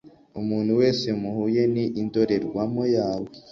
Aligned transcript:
umuntu 0.39 0.71
wese 0.81 1.07
muhuye 1.21 1.61
ni 1.73 1.83
indorerwamo 2.01 2.83
yawe 2.95 3.29